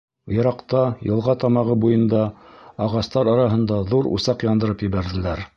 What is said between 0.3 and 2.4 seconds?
Йыраҡта, йылға тамағы буйында,